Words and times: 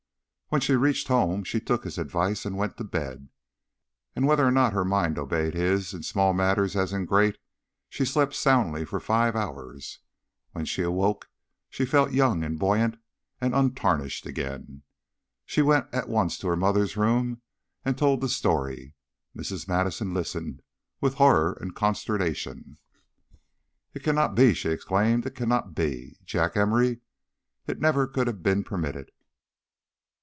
When 0.53 0.59
she 0.59 0.75
reached 0.75 1.07
home, 1.07 1.45
she 1.45 1.61
took 1.61 1.85
his 1.85 1.97
advice 1.97 2.45
and 2.45 2.57
went 2.57 2.75
to 2.75 2.83
bed; 2.83 3.29
and 4.17 4.27
whether 4.27 4.45
or 4.45 4.51
not 4.51 4.73
her 4.73 4.83
mind 4.83 5.17
obeyed 5.17 5.53
his 5.53 5.93
in 5.93 6.03
small 6.03 6.33
matters 6.33 6.75
as 6.75 6.91
in 6.91 7.05
great, 7.05 7.37
she 7.87 8.03
slept 8.03 8.35
soundly 8.35 8.83
for 8.83 8.99
five 8.99 9.33
hours. 9.33 9.99
When 10.51 10.65
she 10.65 10.81
awoke, 10.81 11.29
she 11.69 11.85
felt 11.85 12.11
young 12.11 12.43
and 12.43 12.59
buoyant 12.59 12.97
and 13.39 13.55
untarnished 13.55 14.25
again. 14.25 14.83
She 15.45 15.61
went 15.61 15.87
at 15.93 16.09
once 16.09 16.37
to 16.39 16.49
her 16.49 16.57
mother's 16.57 16.97
room 16.97 17.41
and 17.85 17.97
told 17.97 18.19
the 18.19 18.27
story. 18.27 18.93
Mrs. 19.33 19.69
Madison 19.69 20.13
listened 20.13 20.61
with 20.99 21.13
horror 21.13 21.57
and 21.61 21.73
consternation. 21.73 22.77
"It 23.93 24.03
cannot 24.03 24.35
be!" 24.35 24.53
she 24.53 24.67
exclaimed. 24.67 25.25
"It 25.25 25.33
cannot 25.33 25.75
be! 25.75 26.17
Jack 26.25 26.57
Emory? 26.57 26.99
It 27.67 27.79
never 27.79 28.05
could 28.05 28.27
have 28.27 28.43
been 28.43 28.65
permitted. 28.65 29.13